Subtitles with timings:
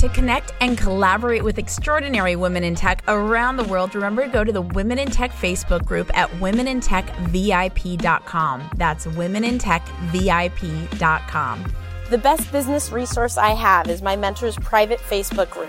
[0.00, 4.42] To connect and collaborate with extraordinary women in tech around the world, remember to go
[4.42, 8.70] to the Women in Tech Facebook group at womenintechvip.com.
[8.76, 11.74] That's womenintechvip.com.
[12.08, 15.68] The best business resource I have is my mentor's private Facebook group.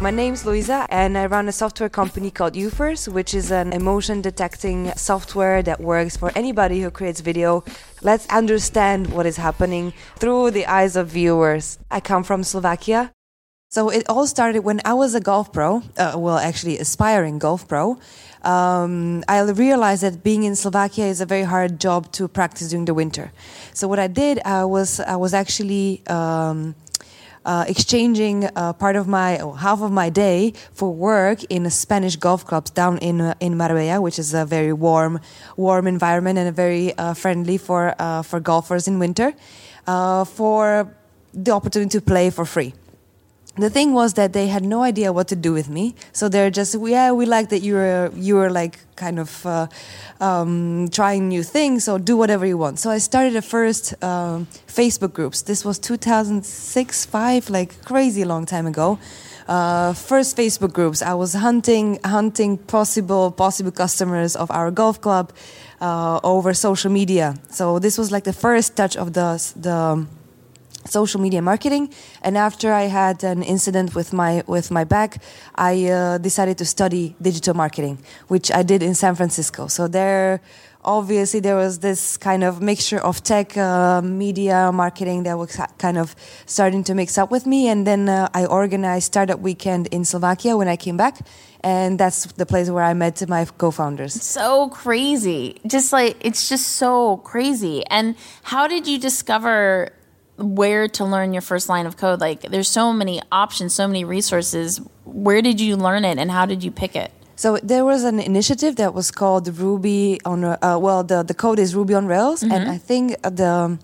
[0.00, 4.22] My name's Luisa, and I run a software company called Ufers, which is an emotion
[4.22, 7.64] detecting software that works for anybody who creates video.
[8.00, 11.80] Let's understand what is happening through the eyes of viewers.
[11.90, 13.10] I come from Slovakia.
[13.70, 17.66] So it all started when I was a golf pro, uh, well, actually, aspiring golf
[17.66, 17.98] pro.
[18.42, 22.84] Um, I realized that being in Slovakia is a very hard job to practice during
[22.84, 23.32] the winter.
[23.74, 26.76] So what I did, I was I was actually um,
[27.44, 31.70] uh, exchanging uh, part of my or half of my day for work in a
[31.70, 35.20] Spanish golf clubs down in uh, in Marbella, which is a very warm
[35.56, 39.32] warm environment and a very uh, friendly for uh, for golfers in winter,
[40.26, 40.88] for
[41.34, 42.72] the opportunity to play for free
[43.58, 45.94] the thing was that they had no idea what to do with me.
[46.12, 49.66] So they're just, yeah, we like that you're you were like kind of uh,
[50.20, 51.84] um, trying new things.
[51.84, 52.78] So do whatever you want.
[52.78, 55.42] So I started the first um, Facebook groups.
[55.42, 58.98] This was 2006, five, like crazy long time ago.
[59.48, 61.00] Uh, first Facebook groups.
[61.00, 65.32] I was hunting hunting possible possible customers of our golf club
[65.80, 67.34] uh, over social media.
[67.50, 70.06] So this was like the first touch of the the
[70.90, 71.92] social media marketing.
[72.22, 75.22] And after i had an incident with my with my back
[75.54, 79.66] i uh, decided to study digital marketing which i did in san francisco.
[79.68, 80.40] So there
[80.84, 85.98] obviously there was this kind of mixture of tech uh, media marketing that was kind
[85.98, 86.14] of
[86.46, 87.68] starting to mix up with me.
[87.68, 91.18] And then uh, i organized startup weekend in slovakia when i came back.
[91.60, 94.14] And that's the place where i met my co-founders.
[94.22, 95.60] So crazy.
[95.66, 97.84] Just like, it's just so crazy.
[97.86, 99.90] And how did you discover
[100.38, 102.20] where to learn your first line of code?
[102.20, 104.80] Like, there's so many options, so many resources.
[105.04, 107.12] Where did you learn it and how did you pick it?
[107.36, 110.42] So there was an initiative that was called Ruby on.
[110.44, 113.78] Uh, well, the the code is Ruby on Rails, and I think the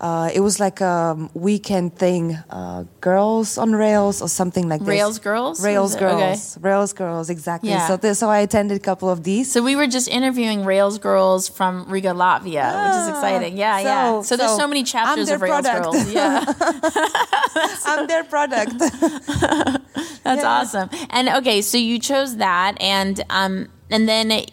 [0.00, 4.88] uh, it was like a weekend thing, uh, Girls on Rails or something like this.
[4.88, 5.64] Rails Girls?
[5.64, 6.02] Rails it?
[6.02, 6.16] Okay.
[6.34, 7.70] Girls, Rails Girls, exactly.
[7.70, 7.86] Yeah.
[7.88, 9.50] So this, so I attended a couple of these.
[9.50, 13.56] So we were just interviewing Rails girls from Riga, Latvia, which is exciting.
[13.56, 14.10] Yeah, yeah.
[14.10, 15.84] Ah, so- So there's so so many chapters of Rails product.
[15.92, 16.12] girls.
[16.12, 16.44] Yeah,
[17.86, 18.72] I'm their product.
[20.24, 20.90] that's awesome.
[21.10, 24.44] And okay, so you chose that, and um, and then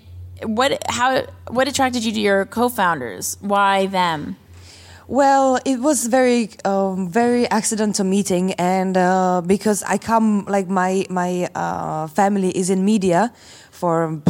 [0.46, 0.81] what?
[0.90, 1.24] How?
[1.50, 3.38] What attracted you to your co-founders?
[3.42, 4.38] Why them?
[5.08, 11.06] Well, it was very, um, very accidental meeting, and uh, because I come like my
[11.09, 13.31] my uh, family is in media
[13.72, 14.22] for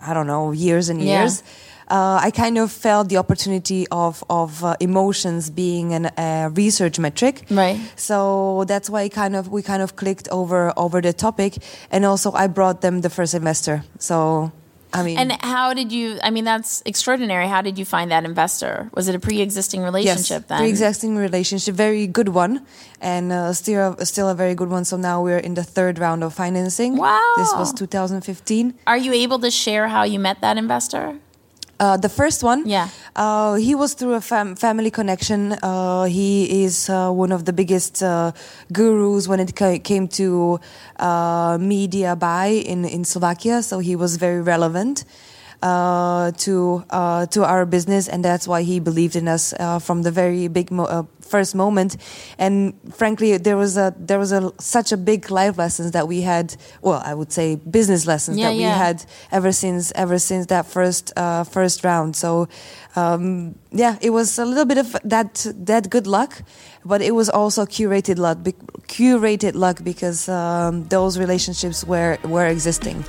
[0.00, 1.20] I don't know years and Yeah.
[1.22, 1.42] years.
[1.90, 6.98] Uh, I kind of felt the opportunity of of uh, emotions being an, a research
[6.98, 7.80] metric, Right.
[7.96, 11.56] So that's why kind of we kind of clicked over over the topic,
[11.90, 13.82] and also I brought them the first semester.
[13.98, 14.52] So
[14.92, 16.18] I mean, And how did you?
[16.22, 17.46] I mean, that's extraordinary.
[17.46, 18.90] How did you find that investor?
[18.94, 20.58] Was it a pre-existing relationship yes, then?
[20.58, 22.64] pre-existing relationship, very good one,
[23.00, 24.84] and uh, still still a very good one.
[24.84, 26.96] So now we're in the third round of financing.
[26.96, 27.34] Wow.
[27.36, 28.74] This was 2015.
[28.86, 31.18] Are you able to share how you met that investor?
[31.80, 32.88] Uh, the first one, Yeah.
[33.14, 35.52] uh, he was through a fam- family connection.
[35.62, 38.32] Uh, he is uh, one of the biggest uh,
[38.72, 40.58] gurus when it ca- came to
[40.98, 45.04] uh, media buy in, in Slovakia, so he was very relevant
[45.62, 50.02] uh, to uh, to our business, and that's why he believed in us uh, from
[50.02, 51.96] the very big mo- uh, first moment.
[52.38, 56.20] And frankly, there was a there was a such a big life lessons that we
[56.22, 56.54] had.
[56.80, 60.66] Well, I would say business lessons Yeah, that we had ever since ever since that
[60.66, 62.16] first uh, first round.
[62.16, 62.48] So.
[62.96, 66.42] Um, yeah, it was a little bit of that that good luck,
[66.84, 68.38] but it was also curated luck,
[68.88, 73.04] curated luck because um, those relationships were were existing.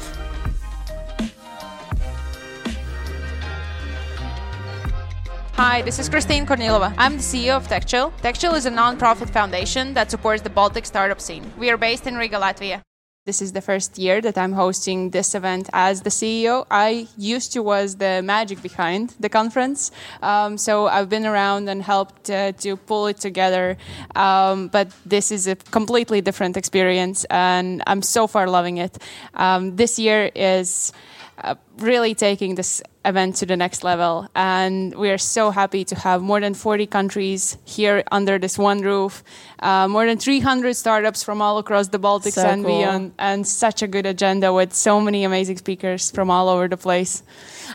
[5.59, 6.93] Hi, this is Christine Kornilova.
[6.97, 8.13] I'm the CEO of TechChill.
[8.21, 11.51] TechChill is a non-profit foundation that supports the Baltic startup scene.
[11.57, 12.81] We are based in Riga, Latvia.
[13.25, 16.65] This is the first year that I'm hosting this event as the CEO.
[16.71, 19.91] I used to was the magic behind the conference,
[20.21, 23.75] um, so I've been around and helped uh, to pull it together.
[24.15, 28.97] Um, but this is a completely different experience, and I'm so far loving it.
[29.33, 30.93] Um, this year is
[31.43, 34.27] uh, really taking this event to the next level.
[34.35, 38.81] And we are so happy to have more than 40 countries here under this one
[38.81, 39.23] roof,
[39.59, 42.77] uh, more than 300 startups from all across the Baltics So and cool.
[42.79, 46.77] beyond, and such a good agenda with so many amazing speakers from all over the
[46.77, 47.23] place.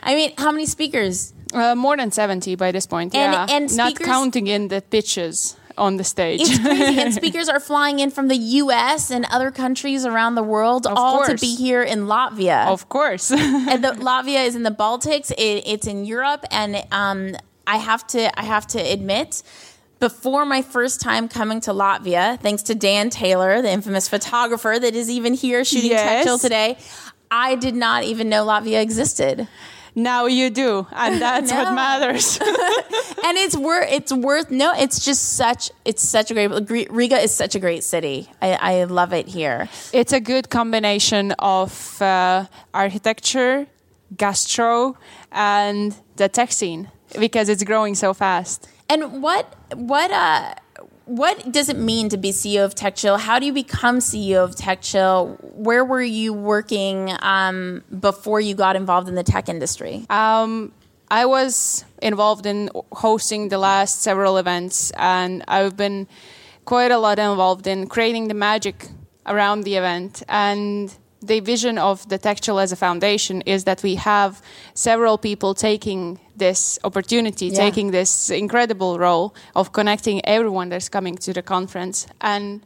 [0.03, 1.33] I mean, how many speakers?
[1.53, 3.55] Uh, more than 70 by this point, And- yeah.
[3.55, 6.41] and Not counting in the pitches on the stage.
[6.41, 6.99] It's crazy.
[7.01, 9.11] and speakers are flying in from the U.S.
[9.11, 12.67] and other countries around the world, Of all to be here in Latvia.
[12.67, 13.31] of course.
[13.31, 15.31] and the, Latvia is in the Baltics.
[15.31, 17.35] It, it's in Europe, and um,
[17.67, 19.43] I have to I have to admit.
[19.97, 24.93] Before my first time coming to Latvia, thanks to Dan Taylor, the infamous photographer that
[24.93, 26.03] is even here shooting Yes.
[26.03, 26.77] Tech Chill today,
[27.31, 29.47] I did not even know Latvia existed.
[29.95, 31.63] Now you do, and that's No.
[31.63, 32.37] what matters.
[33.25, 37.33] and it's worth it's worth no it's just such it's such a great riga is
[37.33, 42.45] such a great city i, I love it here It's a good combination of uh,
[42.73, 43.65] architecture,
[44.15, 44.95] gastro,
[45.31, 48.67] and the tech scene because it's growing so fast.
[48.89, 50.53] and what what uh
[51.05, 53.19] what does it mean to be CEO of TechChill?
[53.19, 55.53] How do you become CEO of TechChill?
[55.53, 60.05] Where were you working um, before you got involved in the tech industry?
[60.09, 60.71] Um,
[61.09, 66.07] I was involved in hosting the last several events, and I've been
[66.65, 68.87] quite a lot involved in creating the magic
[69.27, 70.23] around the event.
[70.27, 74.41] And the vision of the TechChill as a foundation is that we have
[74.73, 77.57] several people taking this opportunity, Yeah.
[77.65, 82.61] taking this incredible role of connecting everyone that's coming to the conference and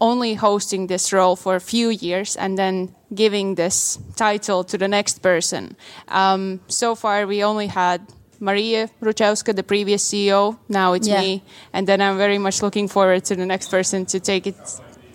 [0.00, 4.86] only hosting this role for a few years and then giving this title to the
[4.88, 5.76] next person.
[6.08, 8.00] Um, so far, we only had
[8.40, 10.56] Maria Ruchowska, the previous CEO.
[10.68, 11.20] Now it's Yeah.
[11.20, 11.42] me.
[11.72, 14.56] And then I'm very much looking forward to the next person to take it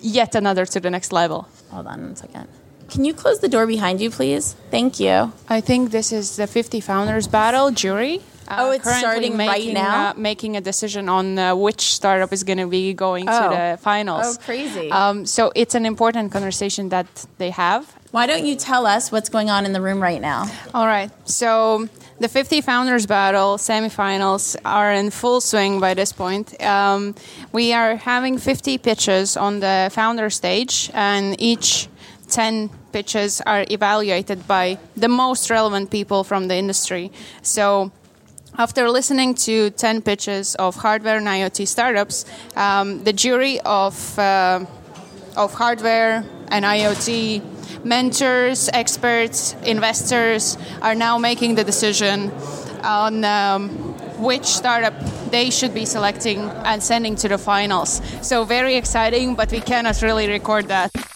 [0.01, 1.47] yet another to the next level.
[1.71, 2.47] Hold on one second.
[2.93, 4.55] Can you close the door behind you, please?
[4.69, 5.33] Thank you.
[5.49, 8.21] I think this is the 50 Founders Battle jury.
[8.47, 10.09] Uh, Oh, it's starting right now?
[10.09, 13.41] Uh, making a decision on uh, which startup is going to be going Oh.
[13.49, 14.37] to the finals.
[14.37, 14.91] Oh, crazy.
[14.91, 17.07] Um, so it's an important conversation that
[17.39, 17.91] they have.
[18.11, 20.45] Why don't you tell us what's going on in the room right now?
[20.75, 21.09] All right.
[21.27, 21.89] So
[22.19, 26.53] the 50 Founders Battle semifinals are in full swing by this point.
[26.61, 27.15] Um,
[27.51, 31.87] we are having 50 pitches on the founder stage, and each
[32.33, 37.11] 10 pitches are evaluated by the most relevant people from the industry.
[37.43, 37.91] So
[38.57, 42.25] after listening to 10 pitches of hardware and IoT startups,
[42.55, 44.65] um, the jury of, uh,
[45.37, 52.31] of hardware and IoT mentors, experts, investors are now making the decision
[52.83, 53.69] on um,
[54.17, 54.93] which startup
[55.29, 58.01] they should be selecting and sending to the finals.
[58.21, 61.12] So, very exciting, but we cannot really record that.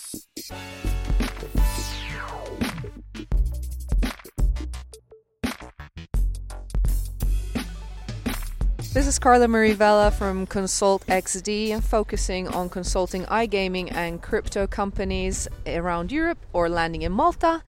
[9.08, 14.68] This is Carla Marie Vella from Consult XD and focusing on consulting iGaming and crypto
[14.68, 17.64] companies around Europe or landing in Malta.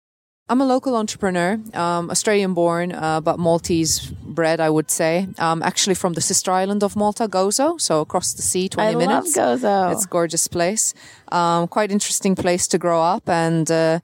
[0.50, 5.30] I'm a local entrepreneur, um, Australian born, uh, but Maltese bred, I would say.
[5.38, 8.96] Um, actually from the sister island of Malta, Gozo, so across the sea, 20 I
[8.96, 9.38] minutes.
[9.38, 9.94] love Gozo.
[9.94, 10.94] It's a gorgeous place.
[11.32, 13.30] Um, quite interesting place to grow up.
[13.30, 14.02] And uh,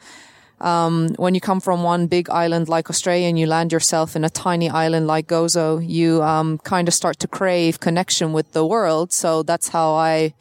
[0.62, 4.24] um, when you come from one big island like Australia and you land yourself in
[4.24, 8.66] a tiny island like Gozo, you um, kind of start to crave connection with the
[8.66, 9.12] world.
[9.12, 10.34] So that's how I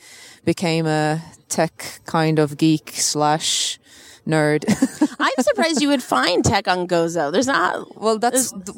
[0.44, 3.78] became a tech kind of geek slash
[4.26, 4.64] nerd.
[5.18, 7.33] I'm surprised you would find tech on Gozo.
[7.33, 8.00] There's not.
[8.00, 8.52] well, that's.
[8.52, 8.76] th-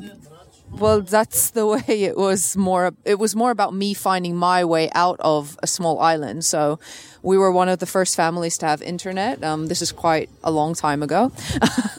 [0.79, 2.93] well, that's the way it was more.
[3.05, 6.45] It was more about me finding my way out of a small island.
[6.45, 6.79] So,
[7.23, 9.43] we were one of the first families to have internet.
[9.43, 11.33] Um, this is quite a long time ago,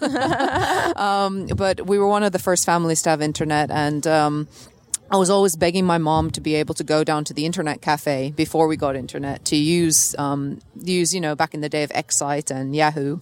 [0.95, 4.47] um, but we were one of the first families to have internet, and um,
[5.09, 7.81] I was always begging my mom to be able to go down to the internet
[7.81, 11.83] cafe before we got internet to use um, use you know back in the day
[11.83, 13.19] of Excite and Yahoo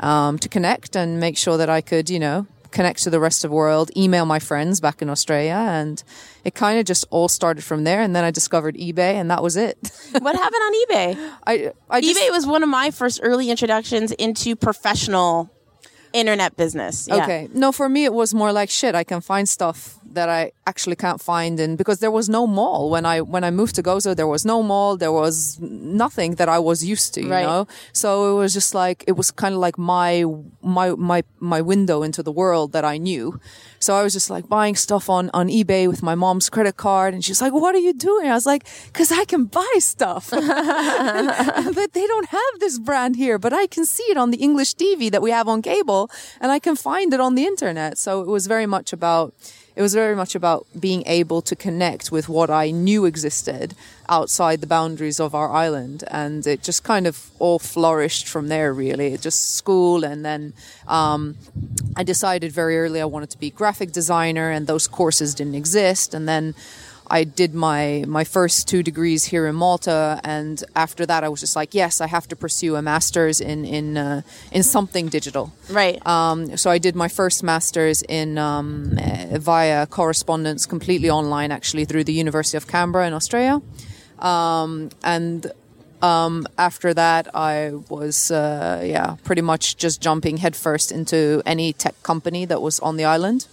[0.00, 3.44] um, to connect and make sure that I could you know connect to the rest
[3.44, 6.02] of the world, email my friends back in Australia, and
[6.44, 8.00] it kind of just all started from there.
[8.00, 9.78] And then I discovered eBay, and that was it.
[10.20, 11.32] What happened on eBay?
[11.46, 15.50] I, I just, eBay was one of my first early introductions into professional
[16.12, 17.06] internet business.
[17.08, 17.22] Yeah.
[17.22, 17.48] Okay.
[17.54, 18.94] No, for me, it was more like shit.
[18.94, 22.90] I can find stuff that I actually can't find, and because there was no mall
[22.90, 24.96] when I when I moved to Gozo, there was no mall.
[24.96, 27.46] There was nothing that I was used to, you Right.
[27.46, 27.66] know.
[27.92, 30.24] So it was just like it was kind of like my
[30.62, 33.38] my my my window into the world that I knew.
[33.78, 37.14] So I was just like buying stuff on on eBay with my mom's credit card,
[37.14, 40.30] and she's like, "What are you doing?" I was like, "Cause I can buy stuff."
[40.30, 44.74] but they don't have this brand here, but I can see it on the English
[44.74, 45.99] TV that we have on cable
[46.40, 47.98] and I can find it on the internet.
[47.98, 49.34] So it was very much about,
[49.76, 53.74] it was very much about being able to connect with what I knew existed
[54.08, 56.04] outside the boundaries of our island.
[56.08, 59.08] And it just kind of all flourished from there, really.
[59.14, 60.04] It just school.
[60.04, 60.52] And then,
[60.86, 61.36] um,
[61.96, 66.14] I decided very early I wanted to be graphic designer and those courses didn't exist.
[66.14, 66.54] And then,
[67.10, 71.40] I did my my first two degrees here in Malta, and after that, I was
[71.40, 75.52] just like, yes, I have to pursue a master's in in uh, in something digital.
[75.68, 76.04] Right.
[76.06, 81.84] Um, so I did my first master's in um, uh, via correspondence, completely online, actually
[81.84, 83.60] through the University of Canberra in Australia,
[84.20, 85.52] um, and.
[86.02, 91.94] Um, after that, I was, uh, yeah, pretty much just jumping headfirst into any tech
[92.02, 93.46] company that was on the island.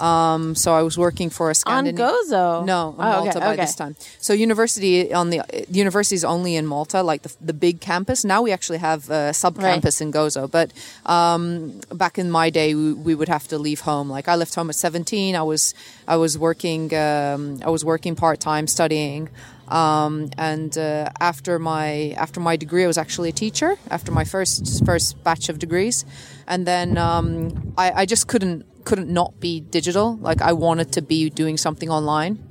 [0.00, 2.64] Um, so I was working for a on Gozo.
[2.64, 3.62] No, on Oh, okay, Malta by okay.
[3.62, 3.96] this time.
[4.18, 8.24] So university on the university is only in Malta, like the, the big campus.
[8.24, 10.72] Now we actually have a sub campus in Gozo, but
[11.04, 14.08] um, back in my day, we, we would have to leave home.
[14.08, 15.36] Like I left home at seventeen.
[15.36, 15.74] I was
[16.08, 19.28] I was working um, I was working part time studying.
[19.68, 23.76] Um, and uh, after my after my degree, I was actually a teacher.
[23.88, 26.04] After my first first batch of degrees,
[26.48, 30.16] and then um, I, I just couldn't couldn't not be digital.
[30.16, 32.42] Like I wanted to be doing something online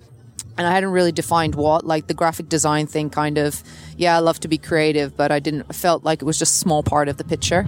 [0.58, 1.86] and I hadn't really defined what.
[1.86, 3.62] Like the graphic design thing, kind of.
[3.98, 6.55] Yeah, I love to be creative, but I didn't I felt like it was just
[6.55, 7.67] a small part of the picture.